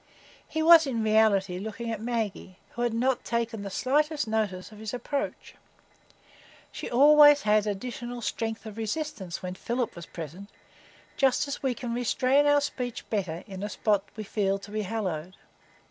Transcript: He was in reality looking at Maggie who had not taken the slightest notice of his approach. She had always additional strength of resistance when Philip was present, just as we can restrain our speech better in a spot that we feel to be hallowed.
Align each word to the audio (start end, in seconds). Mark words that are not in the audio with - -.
He 0.47 0.63
was 0.63 0.87
in 0.87 1.03
reality 1.03 1.59
looking 1.59 1.91
at 1.91 2.01
Maggie 2.01 2.57
who 2.71 2.81
had 2.81 2.91
not 2.91 3.23
taken 3.23 3.61
the 3.61 3.69
slightest 3.69 4.27
notice 4.27 4.71
of 4.71 4.79
his 4.79 4.95
approach. 4.95 5.53
She 6.71 6.87
had 6.87 6.93
always 6.93 7.45
additional 7.45 8.23
strength 8.23 8.65
of 8.65 8.77
resistance 8.77 9.43
when 9.43 9.53
Philip 9.53 9.95
was 9.95 10.07
present, 10.07 10.49
just 11.17 11.47
as 11.47 11.61
we 11.61 11.75
can 11.75 11.93
restrain 11.93 12.47
our 12.47 12.61
speech 12.61 13.07
better 13.11 13.43
in 13.45 13.61
a 13.61 13.69
spot 13.69 14.07
that 14.07 14.17
we 14.17 14.23
feel 14.23 14.57
to 14.57 14.71
be 14.71 14.81
hallowed. 14.81 15.37